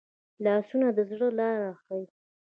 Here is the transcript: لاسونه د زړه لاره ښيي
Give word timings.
لاسونه 0.43 0.87
د 0.97 0.99
زړه 1.09 1.27
لاره 1.39 1.71
ښيي 1.81 2.05